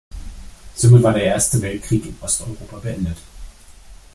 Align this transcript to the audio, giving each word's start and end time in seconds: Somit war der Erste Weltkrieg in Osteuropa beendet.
Somit 0.75 1.03
war 1.03 1.13
der 1.13 1.25
Erste 1.25 1.61
Weltkrieg 1.61 2.07
in 2.07 2.17
Osteuropa 2.21 2.79
beendet. 2.79 3.17